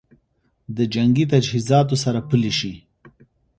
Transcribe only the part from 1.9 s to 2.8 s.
سره پلي شي